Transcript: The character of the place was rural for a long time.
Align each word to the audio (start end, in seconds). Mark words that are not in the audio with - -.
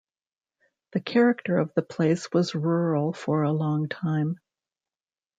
The 0.93 0.99
character 0.99 1.59
of 1.59 1.75
the 1.75 1.83
place 1.83 2.33
was 2.33 2.55
rural 2.55 3.13
for 3.13 3.43
a 3.43 3.51
long 3.51 3.87
time. 3.87 4.39